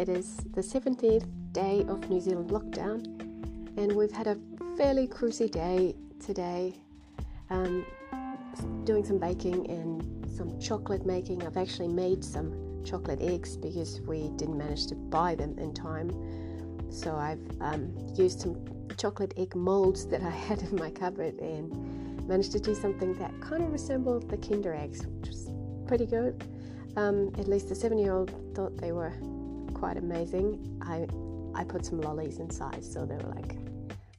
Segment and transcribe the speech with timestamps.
[0.00, 3.04] It is the 17th day of New Zealand lockdown,
[3.76, 4.38] and we've had a
[4.74, 6.72] fairly cruisy day today.
[7.50, 7.84] Um,
[8.84, 11.46] doing some baking and some chocolate making.
[11.46, 16.08] I've actually made some chocolate eggs because we didn't manage to buy them in time.
[16.90, 18.56] So I've um, used some
[18.96, 23.38] chocolate egg molds that I had in my cupboard and managed to do something that
[23.42, 25.50] kind of resembled the Kinder eggs, which was
[25.86, 26.42] pretty good.
[26.96, 29.12] Um, at least the seven-year-old thought they were
[29.80, 30.78] quite amazing.
[30.82, 31.06] I
[31.58, 33.56] I put some lollies inside, so they were like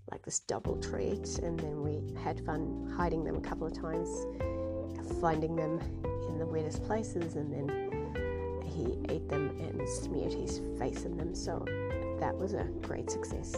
[0.10, 4.10] like this double treat, and then we had fun hiding them a couple of times,
[5.22, 5.80] finding them
[6.30, 7.68] in the weirdest places, and then
[8.66, 11.36] he ate them and smeared his face in them.
[11.36, 11.64] So
[12.20, 13.54] that was a great success.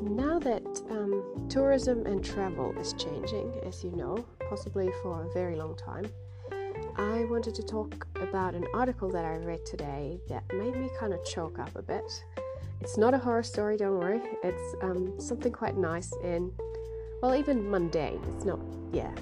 [0.00, 5.56] Now that um, tourism and travel is changing, as you know, possibly for a very
[5.56, 6.06] long time,
[6.96, 11.12] I wanted to talk about an article that I read today that made me kind
[11.12, 12.24] of choke up a bit.
[12.80, 14.20] It's not a horror story, don't worry.
[14.42, 16.50] It's um, something quite nice and,
[17.22, 18.20] well, even mundane.
[18.34, 18.60] It's not,
[18.92, 19.12] yeah.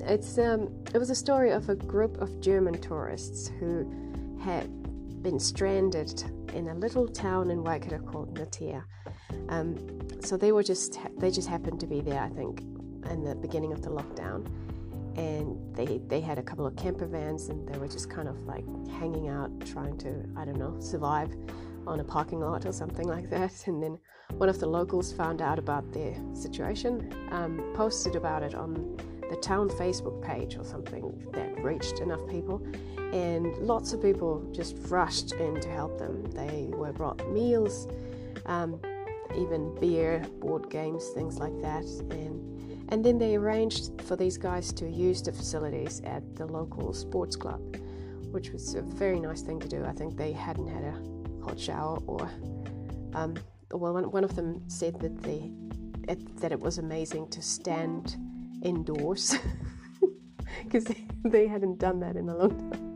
[0.00, 3.90] It's um, it was a story of a group of German tourists who
[4.40, 4.68] had
[5.22, 6.22] been stranded
[6.54, 8.82] in a little town in Waikato called Ngatea.
[9.48, 9.76] Um,
[10.20, 12.60] so they were just they just happened to be there, I think,
[13.10, 14.46] in the beginning of the lockdown,
[15.16, 18.38] and they they had a couple of camper vans, and they were just kind of
[18.46, 21.34] like hanging out, trying to I don't know survive
[21.86, 23.52] on a parking lot or something like that.
[23.66, 23.98] And then
[24.32, 28.96] one of the locals found out about their situation, um, posted about it on
[29.30, 32.62] the town Facebook page or something that reached enough people,
[33.12, 36.24] and lots of people just rushed in to help them.
[36.30, 37.88] They were brought meals,
[38.46, 38.80] um,
[39.36, 42.56] even beer, board games, things like that, and
[42.88, 47.36] and then they arranged for these guys to use the facilities at the local sports
[47.36, 47.60] club,
[48.30, 49.84] which was a very nice thing to do.
[49.84, 52.30] I think they hadn't had a hot shower or
[53.14, 53.34] um,
[53.72, 55.50] well, one, one of them said that they
[56.08, 58.16] it, that it was amazing to stand
[58.62, 59.34] indoors
[60.64, 62.86] because they, they hadn't done that in a long time.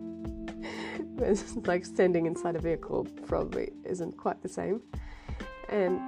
[1.18, 4.80] it's like standing inside a vehicle probably isn't quite the same.
[5.68, 6.00] And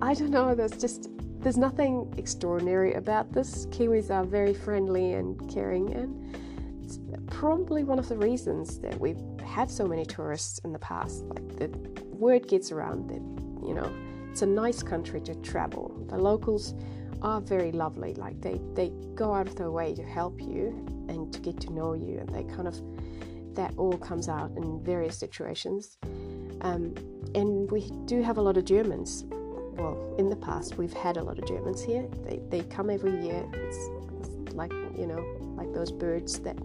[0.00, 1.08] I don't know, there's just
[1.44, 3.66] there's nothing extraordinary about this.
[3.66, 6.34] Kiwis are very friendly and caring and
[6.82, 11.22] it's probably one of the reasons that we've had so many tourists in the past.
[11.24, 11.68] Like the
[12.14, 13.20] word gets around that,
[13.66, 13.92] you know,
[14.30, 15.94] it's a nice country to travel.
[16.08, 16.74] The locals
[17.20, 18.14] are very lovely.
[18.14, 21.72] Like they, they go out of their way to help you and to get to
[21.72, 22.80] know you, and they kind of
[23.54, 25.98] that all comes out in various situations.
[26.62, 26.94] Um,
[27.34, 29.24] and we do have a lot of Germans.
[29.76, 32.06] Well, in the past, we've had a lot of Germans here.
[32.24, 33.44] They, they come every year.
[33.52, 33.88] It's,
[34.20, 35.24] it's like you know,
[35.56, 36.56] like those birds that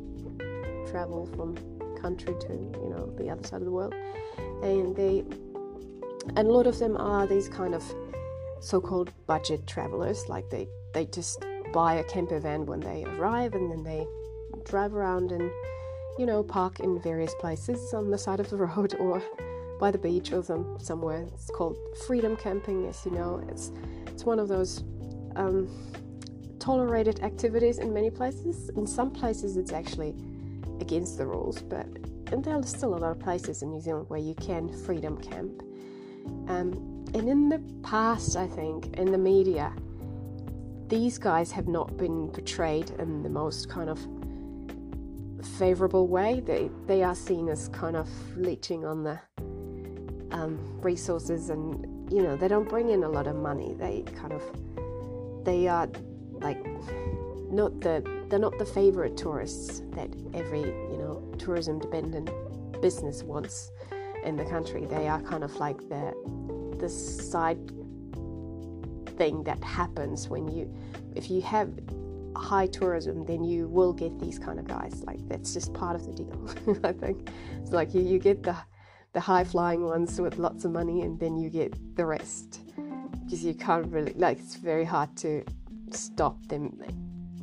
[0.90, 1.58] travel from
[2.02, 3.94] country to you know the other side of the world,
[4.64, 5.24] and they
[6.36, 7.84] and a lot of them are these kind of
[8.62, 13.72] so-called budget travelers like they they just buy a camper van when they arrive and
[13.72, 14.06] then they
[14.66, 15.50] drive around and
[16.18, 19.22] you know park in various places on the side of the road or
[19.80, 21.26] by the beach or some somewhere.
[21.34, 23.44] It's called freedom camping as you know.
[23.50, 23.72] It's
[24.08, 24.84] it's one of those
[25.36, 25.70] um,
[26.60, 28.70] tolerated activities in many places.
[28.70, 30.16] In some places it's actually
[30.82, 31.88] against the rules but
[32.32, 35.18] and there are still a lot of places in New Zealand where you can freedom
[35.18, 35.64] camp.
[36.48, 39.74] Um, and in the past, I think, in the media,
[40.88, 44.00] these guys have not been portrayed in the most kind of
[45.58, 46.40] favorable way.
[46.40, 48.08] They they are seen as kind of
[48.38, 49.20] leeching on the
[50.32, 53.76] um, resources, and you know they don't bring in a lot of money.
[53.78, 54.44] They kind of
[55.46, 55.90] they are
[56.32, 56.64] like
[57.52, 62.30] not the they're not the favorite tourists that every you know tourism dependent
[62.82, 63.72] business wants
[64.24, 64.86] in the country.
[64.86, 66.14] They are kind of like the
[66.80, 67.72] the side
[69.18, 70.74] thing that happens when you
[71.16, 71.70] if you have
[72.36, 76.06] high tourism then you will get these kind of guys like that's just part of
[76.06, 77.30] the deal i think
[77.62, 78.56] it's like you, you get the
[79.14, 82.62] the high flying ones with lots of money and then you get the rest
[83.24, 85.44] because you can't really like it's very hard to
[85.92, 86.80] stop them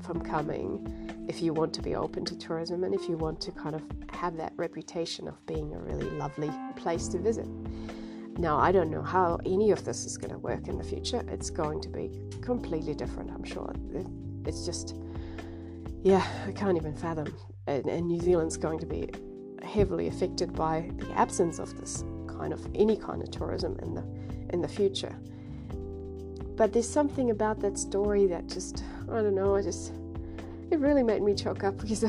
[0.03, 3.51] from coming if you want to be open to tourism and if you want to
[3.53, 3.83] kind of
[4.13, 7.47] have that reputation of being a really lovely place to visit.
[8.39, 11.23] Now, I don't know how any of this is going to work in the future.
[11.29, 12.11] It's going to be
[12.43, 13.75] completely different, I'm sure.
[14.45, 14.95] It's just,
[16.03, 17.35] yeah, I can't even fathom.
[17.67, 19.11] And, and New Zealand's going to be
[19.67, 24.05] heavily affected by the absence of this kind of any kind of tourism in the
[24.53, 25.15] in the future.
[26.57, 29.93] But there's something about that story that just I don't know, I just
[30.71, 32.05] it really made me choke up because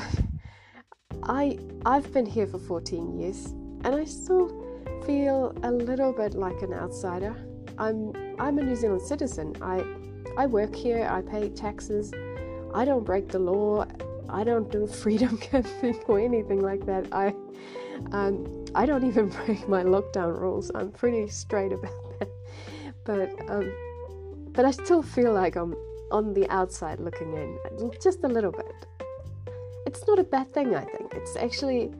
[1.24, 3.48] I I've been here for 14 years
[3.83, 4.65] and I still
[5.06, 7.36] feel a little bit like an outsider.
[7.77, 9.56] I'm I'm a New Zealand citizen.
[9.62, 9.83] I
[10.38, 11.07] I work here.
[11.10, 12.13] I pay taxes.
[12.74, 13.86] I don't break the law.
[14.29, 17.07] I don't do freedom camping or anything like that.
[17.12, 17.33] I
[18.12, 20.71] um, I don't even break my lockdown rules.
[20.75, 22.29] I'm pretty straight about that.
[23.03, 23.71] But um,
[24.51, 25.75] but I still feel like I'm
[26.12, 28.88] on the outside looking in, just a little bit.
[29.85, 31.13] It's not a bad thing, I think.
[31.13, 31.91] It's actually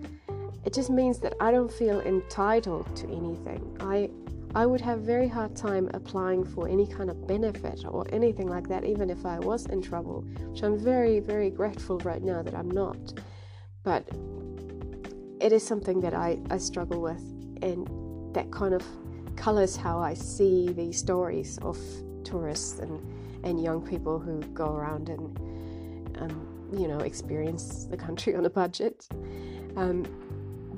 [0.65, 3.77] it just means that I don't feel entitled to anything.
[3.79, 4.09] I
[4.56, 8.68] I would have very hard time applying for any kind of benefit or anything like
[8.70, 12.56] that, even if I was in trouble, which I'm very, very grateful right now that
[12.56, 12.98] I'm not.
[13.84, 14.08] But
[15.40, 17.22] it is something that I, I struggle with,
[17.62, 17.88] and
[18.34, 18.84] that kind of
[19.36, 21.78] colors how I see these stories of
[22.24, 23.00] tourists and,
[23.44, 28.50] and young people who go around and, um, you know, experience the country on a
[28.50, 29.08] budget.
[29.76, 30.06] Um,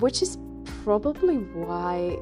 [0.00, 0.38] which is
[0.82, 2.18] probably why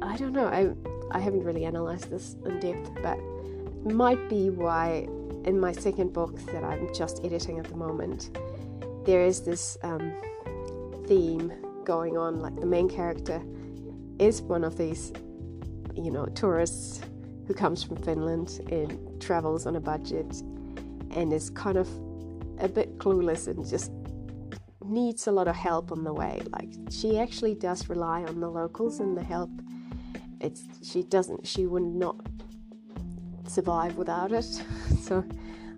[0.00, 0.46] I don't know.
[0.46, 0.72] I
[1.10, 5.08] I haven't really analyzed this in depth, but it might be why
[5.44, 8.38] in my second book that I'm just editing at the moment,
[9.04, 10.12] there is this um,
[11.06, 11.52] theme
[11.84, 12.40] going on.
[12.40, 13.42] Like the main character
[14.18, 15.12] is one of these,
[15.94, 17.00] you know, tourists
[17.46, 20.42] who comes from Finland and travels on a budget
[21.10, 21.88] and is kind of
[22.58, 23.90] a bit clueless and just
[24.84, 26.40] needs a lot of help on the way.
[26.50, 29.50] Like she actually does rely on the locals and the help
[30.42, 32.16] it's she doesn't she would not
[33.48, 34.44] survive without it.
[35.02, 35.24] so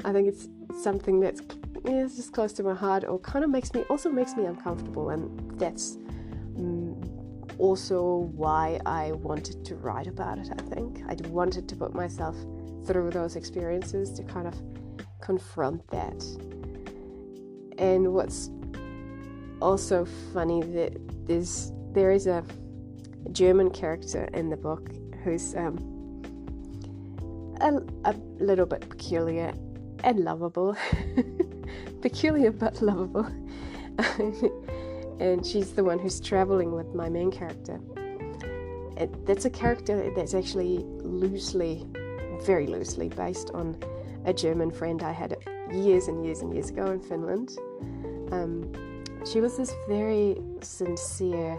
[0.04, 0.48] I think it's
[0.82, 1.40] something that's
[1.84, 4.46] yeah, it's just close to my heart, or kind of makes me also makes me
[4.46, 5.96] uncomfortable, and that's
[6.56, 6.94] mm,
[7.58, 10.48] also why I wanted to write about it.
[10.50, 12.36] I think I wanted to put myself
[12.86, 14.54] through those experiences to kind of
[15.20, 16.24] confront that.
[17.78, 18.50] And what's
[19.60, 20.92] also funny that
[21.26, 22.44] there's there is a
[23.32, 24.90] German character in the book
[25.22, 25.78] who's um,
[27.60, 29.52] a, a little bit peculiar
[30.02, 30.76] and lovable.
[32.02, 33.26] peculiar but lovable.
[35.20, 37.80] and she's the one who's traveling with my main character.
[38.96, 41.86] And that's a character that's actually loosely,
[42.44, 43.76] very loosely based on
[44.24, 45.36] a German friend I had
[45.72, 47.56] years and years and years ago in Finland.
[48.30, 48.72] Um,
[49.24, 51.58] she was this very sincere,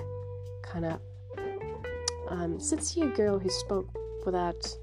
[0.61, 0.99] kind of
[2.29, 3.89] um, sincere girl who spoke
[4.25, 4.77] without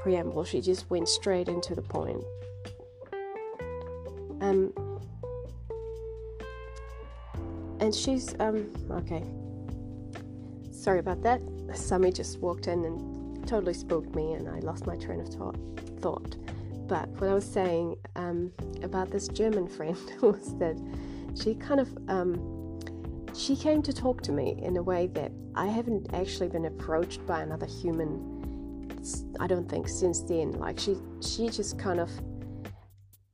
[0.00, 0.44] preamble.
[0.44, 2.24] She just went straight into the point.
[4.40, 4.72] Um,
[7.80, 9.24] and she's um okay.
[10.70, 11.40] Sorry about that.
[11.74, 15.28] Sammy just walked in and totally spooked me, and I lost my train of
[16.00, 16.36] thought.
[16.88, 18.52] But what I was saying um,
[18.82, 20.76] about this German friend was that
[21.40, 22.59] she kind of um,
[23.34, 27.24] she came to talk to me in a way that I haven't actually been approached
[27.26, 28.38] by another human.
[29.38, 30.52] I don't think since then.
[30.52, 32.10] Like she, she just kind of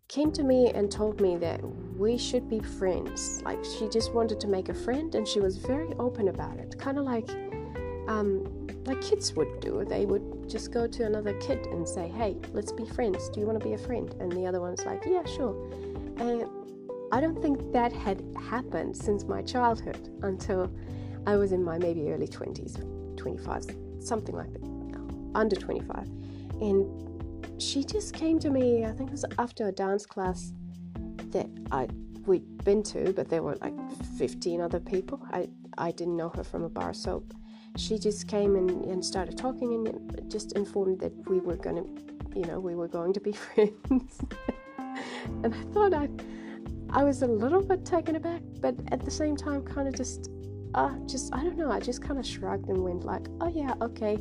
[0.09, 1.61] came to me and told me that
[1.97, 3.43] we should be friends.
[3.43, 6.79] Like she just wanted to make a friend, and she was very open about it.
[6.79, 7.29] Kind of like,
[8.09, 9.85] um, like kids would do.
[9.85, 13.29] They would just go to another kid and say, "Hey, let's be friends.
[13.31, 15.55] Do you want to be a friend?" And the other one's like, "Yeah, sure."
[16.19, 16.49] And
[17.13, 20.71] I don't think that had happened since my childhood until
[21.27, 23.65] I was in my maybe early 20s, 25,
[24.01, 24.63] something like that,
[25.35, 26.09] under 25.
[26.61, 30.53] And she just came to me, I think it was after a dance class
[31.31, 31.89] that I
[32.27, 33.75] we'd been to, but there were like
[34.19, 35.21] 15 other people.
[35.33, 37.35] I, I didn't know her from a bar soap.
[37.77, 42.39] She just came and, and started talking and just informed that we were going to,
[42.39, 44.19] you know, we were going to be friends.
[45.45, 46.09] and I thought I
[46.91, 50.31] I was a little bit taken aback, but at the same time, kind of just,
[50.75, 51.71] uh, just I don't know.
[51.71, 54.19] I just kind of shrugged and went like, "Oh yeah, okay,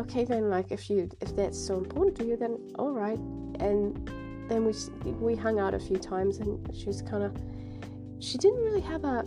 [0.00, 0.50] okay then.
[0.50, 3.18] Like if you if that's so important to you, then all right."
[3.60, 4.08] And
[4.48, 4.72] then we
[5.12, 7.36] we hung out a few times, and she's kind of
[8.18, 9.24] she didn't really have a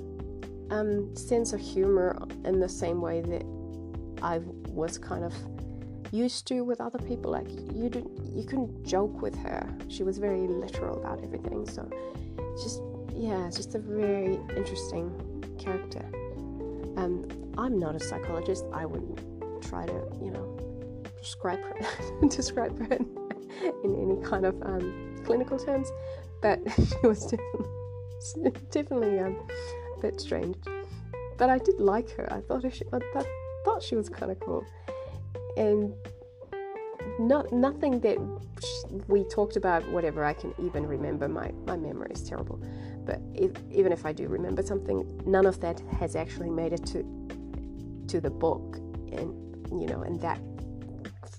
[0.71, 3.43] um, sense of humor in the same way that
[4.21, 4.39] I
[4.69, 5.33] was kind of
[6.11, 7.31] used to with other people.
[7.31, 9.67] Like you didn't, you couldn't joke with her.
[9.89, 11.67] She was very literal about everything.
[11.67, 11.89] So
[12.63, 12.81] just
[13.15, 15.11] yeah, it's just a very interesting
[15.57, 16.05] character.
[16.97, 18.65] Um, I'm not a psychologist.
[18.73, 19.19] I wouldn't
[19.63, 20.57] try to, you know,
[21.17, 25.91] describe her, describe her in, any kind of um, clinical terms,
[26.41, 29.47] but she was definitely, definitely um,
[29.97, 30.57] a bit strange.
[31.37, 32.31] But I did like her.
[32.31, 32.99] I thought she, I
[33.63, 34.65] thought she was kind of cool,
[35.57, 35.93] and
[37.19, 38.17] not nothing that
[39.07, 39.87] we talked about.
[39.91, 41.27] Whatever I can even remember.
[41.27, 42.61] My my memory is terrible,
[43.05, 46.85] but if, even if I do remember something, none of that has actually made it
[46.87, 47.03] to
[48.07, 48.77] to the book,
[49.11, 49.33] and
[49.81, 50.39] you know, in that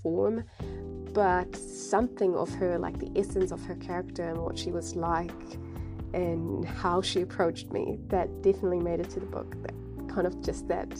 [0.02, 0.44] form.
[1.12, 5.58] But something of her, like the essence of her character and what she was like,
[6.12, 9.56] and how she approached me, that definitely made it to the book.
[9.62, 9.74] That
[10.08, 10.92] kind of just that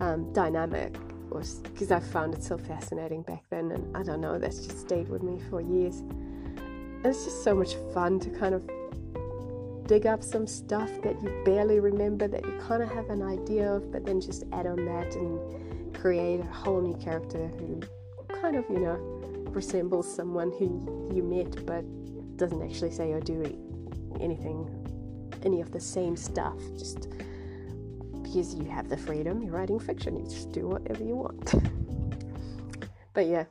[0.00, 0.96] um, dynamic
[1.32, 5.08] because I found it so fascinating back then, and I don't know, that's just stayed
[5.08, 5.98] with me for years.
[5.98, 8.62] And it's just so much fun to kind of
[9.86, 13.72] dig up some stuff that you barely remember, that you kind of have an idea
[13.72, 17.80] of, but then just add on that and create a whole new character who
[18.40, 18.96] kind of, you know,
[19.50, 21.84] resembles someone who you met but
[22.36, 23.42] doesn't actually say or do
[24.20, 24.68] anything,
[25.44, 26.56] any of the same stuff.
[26.78, 27.08] Just
[28.32, 31.54] because you have the freedom, you're writing fiction, you just do whatever you want.
[33.12, 33.44] but yeah,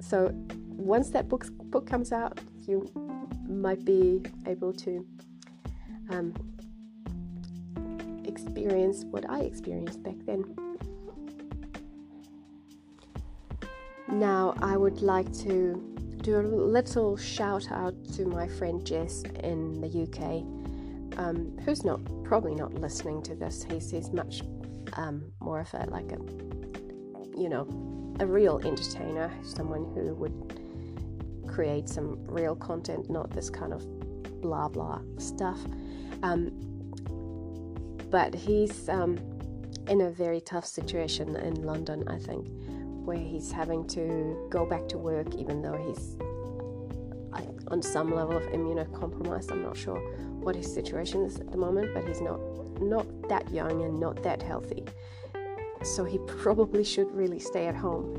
[0.00, 0.30] so
[0.68, 2.90] once that book book comes out, you
[3.48, 5.06] might be able to
[6.10, 6.34] um,
[8.24, 10.44] experience what I experienced back then.
[14.08, 15.82] Now, I would like to
[16.18, 20.61] do a little shout out to my friend Jess in the UK
[21.16, 23.64] um, who's not probably not listening to this.
[23.70, 24.42] He's, he's much
[24.94, 26.18] um, more of a like a
[27.38, 27.66] you know
[28.20, 33.84] a real entertainer, someone who would create some real content, not this kind of
[34.40, 35.58] blah blah stuff.
[36.22, 36.50] Um,
[38.10, 39.18] but he's um,
[39.88, 42.46] in a very tough situation in London, I think,
[43.04, 46.16] where he's having to go back to work even though he's
[47.72, 49.50] on some level of immunocompromised.
[49.50, 50.00] I'm not sure
[50.42, 52.40] what his situation is at the moment, but he's not
[52.80, 54.84] not that young and not that healthy.
[55.82, 58.14] So he probably should really stay at home.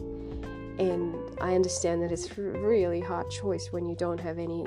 [0.80, 4.65] And I understand that it's a really hard choice when you don't have any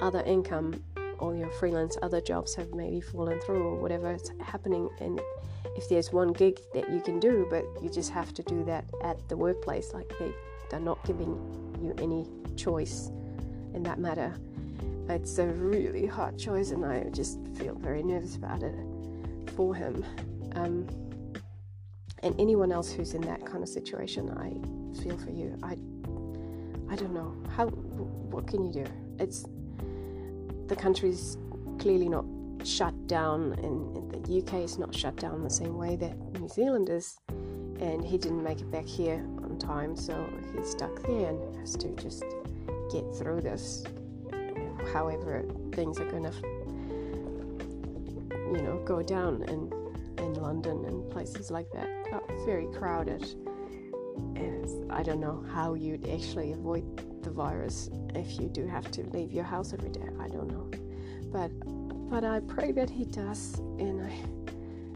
[0.00, 0.82] other income
[1.18, 5.20] or your freelance other jobs have maybe fallen through or whatever is happening and
[5.76, 8.84] if there's one gig that you can do but you just have to do that
[9.04, 10.32] at the workplace like they
[10.70, 11.28] they're not giving
[11.82, 13.10] you any choice
[13.74, 14.34] in that matter
[15.10, 18.74] it's a really hard choice, and I just feel very nervous about it
[19.56, 20.04] for him.
[20.54, 20.86] Um,
[22.22, 25.56] and anyone else who's in that kind of situation, I feel for you.
[25.62, 25.72] I,
[26.92, 27.66] I don't know how.
[27.66, 28.84] What can you do?
[29.18, 29.44] It's
[30.66, 31.36] the country's
[31.78, 32.24] clearly not
[32.64, 36.88] shut down, and the UK is not shut down the same way that New Zealand
[36.88, 37.18] is.
[37.80, 41.74] And he didn't make it back here on time, so he's stuck there and has
[41.76, 42.24] to just
[42.92, 43.84] get through this
[44.92, 46.32] however things are going to,
[48.52, 49.72] you know, go down in
[50.20, 51.88] in London and places like that.
[52.44, 53.22] very crowded.
[54.36, 59.02] And I don't know how you'd actually avoid the virus if you do have to
[59.10, 60.08] leave your house every day.
[60.18, 60.70] I don't know,
[61.32, 61.50] but
[62.10, 64.12] but I pray that he does, and I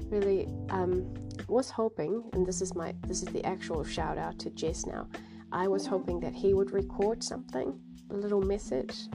[0.09, 1.15] really um,
[1.49, 5.09] was hoping, and this is my this is the actual shout out to Jess now.
[5.53, 7.79] I was hoping that he would record something,
[8.11, 9.09] a little message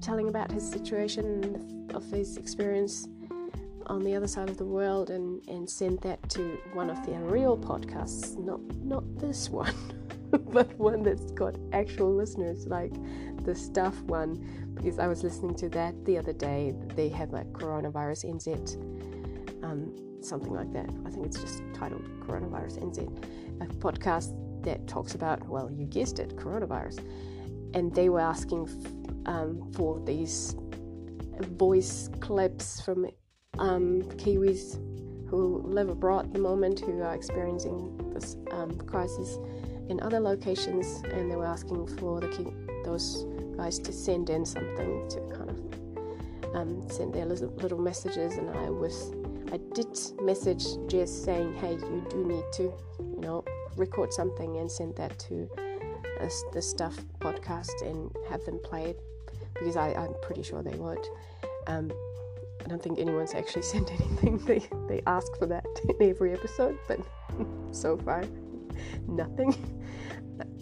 [0.00, 3.08] telling about his situation of his experience
[3.86, 7.12] on the other side of the world and, and sent that to one of the
[7.12, 9.74] Unreal podcasts, not not this one,
[10.30, 12.92] but one that's got actual listeners like
[13.44, 16.74] the Stuff one, because I was listening to that the other day.
[16.94, 19.92] They have like coronavirus NZ, um,
[20.22, 20.88] something like that.
[21.04, 26.18] I think it's just titled Coronavirus NZ, a podcast that talks about, well, you guessed
[26.18, 27.00] it, coronavirus.
[27.74, 28.68] And they were asking
[29.26, 30.56] um, for these
[31.40, 33.06] voice clips from
[33.58, 34.78] um, Kiwis
[35.28, 39.38] who live abroad at the moment who are experiencing this um, crisis
[39.88, 42.52] in other locations, and they were asking for the
[42.84, 48.36] those guys to send in something to kind of um, send their little, little messages,
[48.36, 49.12] and I was
[49.52, 53.44] I did message Jess saying, hey, you do need to, you know,
[53.76, 55.48] record something and send that to
[56.52, 59.00] the Stuff podcast and have them play it
[59.54, 61.06] because I, I'm pretty sure they would.
[61.66, 61.92] Um,
[62.64, 64.38] I don't think anyone's actually sent anything.
[64.38, 67.00] They, they ask for that in every episode, but
[67.72, 68.24] so far,
[69.06, 69.54] nothing.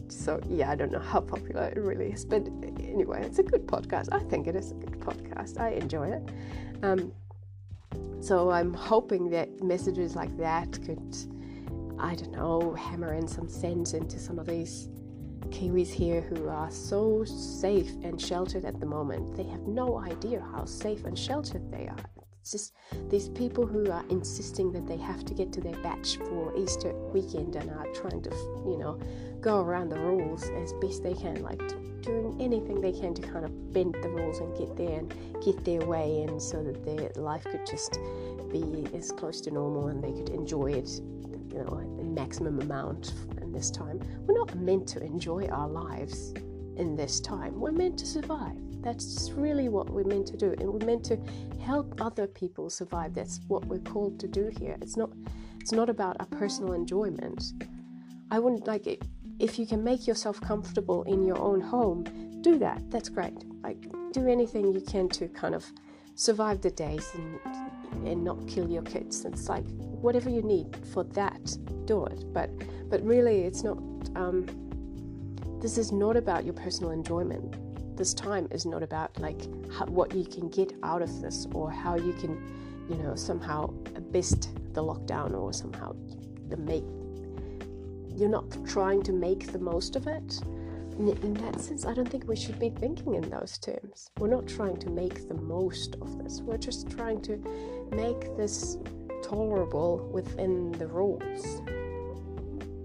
[0.08, 2.46] So, yeah, I don't know how popular it really is, but
[2.80, 4.08] anyway, it's a good podcast.
[4.10, 5.60] I think it is a good podcast.
[5.60, 6.30] I enjoy it.
[6.82, 7.12] Um,
[8.20, 11.16] so, I'm hoping that messages like that could,
[11.98, 14.88] I don't know, hammer in some sense into some of these
[15.50, 19.36] Kiwis here who are so safe and sheltered at the moment.
[19.36, 22.04] They have no idea how safe and sheltered they are.
[22.40, 22.72] It's just
[23.10, 26.94] these people who are insisting that they have to get to their bach for Easter
[27.12, 28.30] weekend and are trying to,
[28.66, 28.98] you know,
[29.40, 31.60] go around the rules as best they can, like
[32.02, 35.14] doing anything they can to kind of bend the rules and get there and
[35.44, 37.98] get their way in so that their life could just
[38.50, 40.88] be as close to normal and they could enjoy it,
[41.52, 43.12] you know, in maximum amount
[43.48, 43.98] in this time.
[44.26, 46.34] We're not meant to enjoy our lives
[46.76, 47.58] in this time.
[47.58, 48.56] We're meant to survive.
[48.82, 51.18] That's really what we're meant to do, and we're meant to
[51.60, 53.14] help other people survive.
[53.14, 54.76] That's what we're called to do here.
[54.80, 55.10] It's not.
[55.60, 57.52] It's not about our personal enjoyment.
[58.30, 59.02] I wouldn't like it
[59.38, 62.04] if you can make yourself comfortable in your own home.
[62.42, 62.90] Do that.
[62.90, 63.44] That's great.
[63.62, 63.78] Like
[64.12, 65.66] do anything you can to kind of
[66.14, 67.38] survive the days and
[68.04, 69.24] and not kill your kids.
[69.24, 69.64] It's like
[70.00, 72.32] whatever you need for that, do it.
[72.32, 72.50] But
[72.90, 73.78] but really, it's not.
[74.14, 74.46] Um,
[75.60, 77.56] this is not about your personal enjoyment.
[77.96, 79.40] This time is not about like
[79.72, 83.66] how, what you can get out of this or how you can, you know, somehow
[84.12, 85.96] best the lockdown or somehow
[86.48, 86.84] the make.
[88.16, 90.40] You're not trying to make the most of it.
[90.98, 94.10] In, that sense, I don't think we should be thinking in those terms.
[94.18, 96.40] We're not trying to make the most of this.
[96.40, 97.36] We're just trying to
[97.92, 98.78] make this
[99.22, 101.62] tolerable within the rules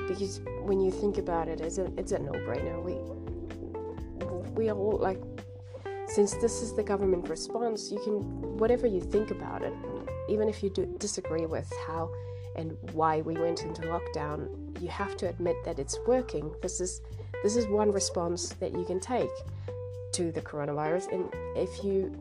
[0.08, 2.84] because when you think about it, it's a, it's a no-brainer.
[2.84, 2.96] We
[4.54, 5.20] we all like
[6.08, 9.74] since this is the government response, you can whatever you think about it,
[10.30, 12.12] even if you do disagree with how
[12.56, 14.48] and why we went into lockdown,
[14.80, 16.54] you have to admit that it's working.
[16.62, 17.02] This is
[17.44, 19.30] this is one response that you can take
[20.14, 22.16] to the coronavirus, and if you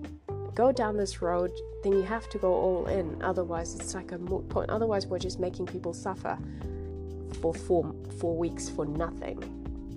[0.54, 1.50] go down this road,
[1.82, 3.22] then you have to go all in.
[3.22, 4.68] Otherwise, it's like a moot point.
[4.70, 6.36] Otherwise, we're just making people suffer
[7.40, 9.42] for four, four weeks for nothing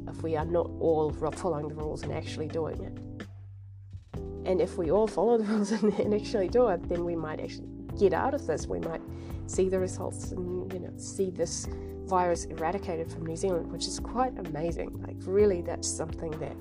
[0.07, 4.17] if we are not all following the rules and actually doing it.
[4.45, 7.39] And if we all follow the rules and, and actually do it, then we might
[7.39, 8.67] actually get out of this.
[8.67, 9.01] We might
[9.47, 11.67] see the results and you know see this
[12.07, 15.01] virus eradicated from New Zealand, which is quite amazing.
[15.05, 16.55] Like really, that's something that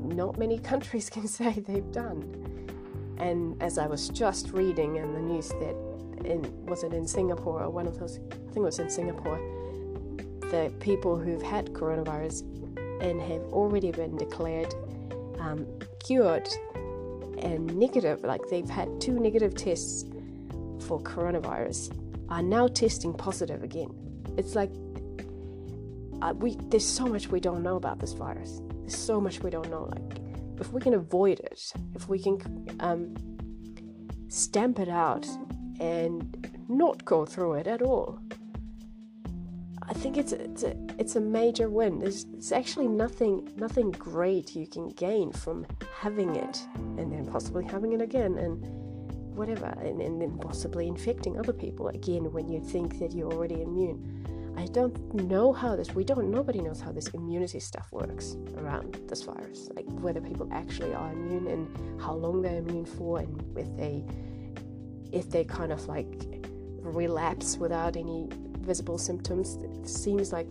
[0.00, 2.42] not many countries can say they've done.
[3.18, 5.76] And as I was just reading in the news that
[6.24, 9.38] in was it in Singapore or one of those I think it was in Singapore
[10.50, 12.42] the people who've had coronavirus
[13.02, 14.72] and have already been declared
[15.40, 15.66] um,
[16.04, 16.48] cured
[17.38, 20.04] and negative, like they've had two negative tests
[20.80, 21.92] for coronavirus,
[22.28, 23.90] are now testing positive again.
[24.36, 24.70] It's like
[26.22, 28.60] uh, we there's so much we don't know about this virus.
[28.80, 29.84] There's so much we don't know.
[29.84, 30.18] Like
[30.60, 33.14] if we can avoid it, if we can um,
[34.28, 35.26] stamp it out
[35.80, 38.18] and not go through it at all,
[39.82, 41.98] I think it's a, it's a it's a major win.
[41.98, 45.66] There's, there's actually nothing nothing great you can gain from
[45.98, 46.66] having it
[46.98, 48.85] and then possibly having it again and
[49.36, 53.62] whatever and, and then possibly infecting other people again when you think that you're already
[53.62, 54.54] immune.
[54.58, 58.98] I don't know how this we don't nobody knows how this immunity stuff works around
[59.06, 59.68] this virus.
[59.74, 64.04] Like whether people actually are immune and how long they're immune for and if they
[65.12, 66.46] if they kind of like
[66.80, 68.28] relapse without any
[68.60, 70.48] visible symptoms, it seems like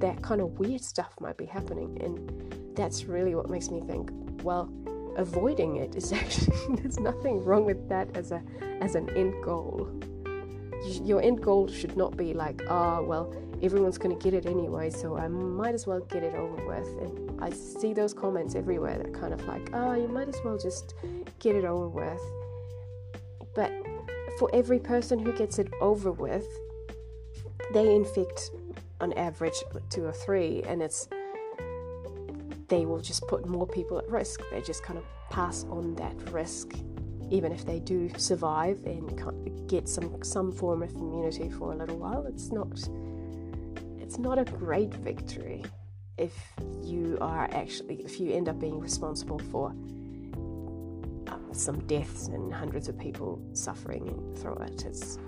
[0.00, 1.98] that kind of weird stuff might be happening.
[2.02, 4.10] And that's really what makes me think,
[4.42, 4.70] well,
[5.16, 8.42] avoiding it is actually there's nothing wrong with that as a
[8.80, 9.88] as an end goal.
[11.02, 15.16] Your end goal should not be like, oh well, everyone's gonna get it anyway, so
[15.16, 16.88] I might as well get it over with.
[17.02, 20.58] And I see those comments everywhere that kind of like, oh, you might as well
[20.58, 20.94] just
[21.38, 22.20] get it over with.
[23.54, 23.72] But
[24.38, 26.46] for every person who gets it over with,
[27.72, 28.50] they infect
[29.00, 31.08] on average two or three, and it's
[32.68, 34.40] they will just put more people at risk.
[34.50, 36.74] They just kind of pass on that risk,
[37.30, 41.96] even if they do survive and get some some form of immunity for a little
[41.98, 42.26] while.
[42.26, 42.72] It's not
[44.00, 45.64] it's not a great victory
[46.16, 46.34] if
[46.82, 49.70] you are actually if you end up being responsible for
[51.26, 54.84] um, some deaths and hundreds of people suffering through it.
[54.84, 55.18] It's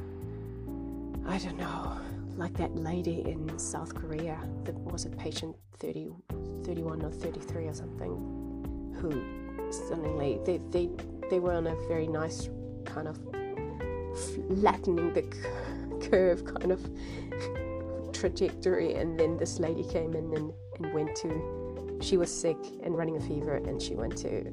[1.27, 1.99] I don't know
[2.37, 6.11] like that lady in South Korea that was a patient 30,
[6.65, 10.91] 31 or 33 or something who suddenly they, they,
[11.31, 12.49] they were on a very nice
[12.85, 13.19] kind of
[14.61, 15.23] flattening the
[16.11, 16.81] curve kind of
[18.13, 22.97] trajectory and then this lady came in and, and went to she was sick and
[22.97, 24.47] running a fever and she went to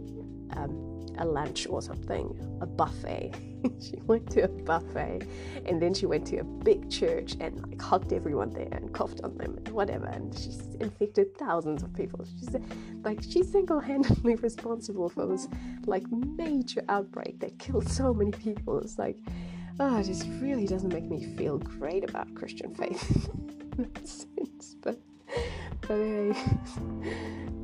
[0.56, 0.83] um,
[1.18, 3.34] a lunch or something, a buffet.
[3.82, 5.26] she went to a buffet
[5.66, 9.22] and then she went to a big church and like hugged everyone there and coughed
[9.24, 10.06] on them and whatever.
[10.06, 12.26] And she's infected thousands of people.
[12.40, 12.56] She's
[13.04, 15.48] like, she's single handedly responsible for this
[15.86, 18.80] like major outbreak that killed so many people.
[18.80, 19.18] It's like,
[19.80, 23.30] oh, it just really doesn't make me feel great about Christian faith
[23.78, 24.76] in that sense.
[24.82, 25.00] But,
[25.82, 26.34] but hey,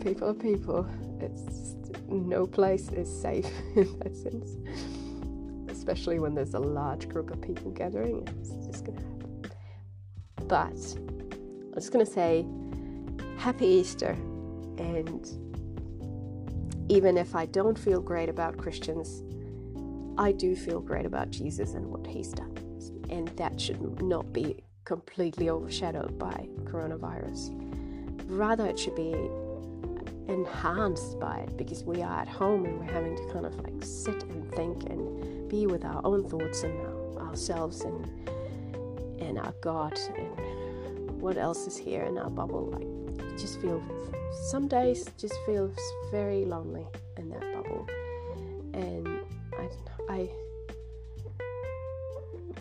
[0.03, 0.87] people are people.
[1.19, 1.75] It's
[2.09, 4.57] no place is safe in that sense.
[5.69, 9.51] Especially when there's a large group of people gathering, it's just gonna happen.
[10.47, 12.45] But I'm just gonna say
[13.37, 14.17] happy Easter
[14.77, 15.27] and
[16.89, 19.23] even if I don't feel great about Christians,
[20.17, 22.57] I do feel great about Jesus and what he's done.
[23.09, 27.51] And that should not be completely overshadowed by coronavirus.
[28.25, 29.13] Rather, it should be
[30.29, 33.83] enhanced by it because we are at home and we're having to kind of like
[33.83, 38.29] sit and think and be with our own thoughts and our, ourselves and
[39.19, 42.67] and our God and what else is here in our bubble.
[42.67, 43.83] Like, just feel
[44.49, 45.77] some days just feels
[46.11, 46.85] very lonely
[47.17, 47.87] in that bubble,
[48.73, 49.07] and
[49.57, 49.69] I
[50.09, 50.29] I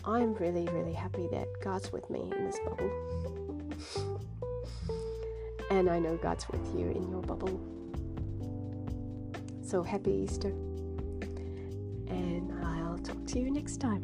[0.05, 4.18] I'm really really happy that God's with me in this bubble.
[5.69, 7.59] And I know God's with you in your bubble.
[9.61, 10.49] So happy Easter.
[12.07, 14.03] And I'll talk to you next time.